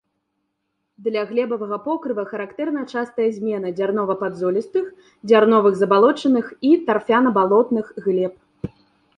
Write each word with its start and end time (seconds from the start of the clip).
Для 1.07 1.21
глебавага 1.31 1.77
покрыва 1.87 2.23
характэрна 2.31 2.81
частая 2.95 3.27
змена 3.37 3.73
дзярнова-падзолістых, 3.81 4.85
дзярновых 5.29 5.73
забалочаных 5.83 6.45
і 6.71 6.75
тарфяна-балотных 6.89 7.85
глеб. 8.09 8.33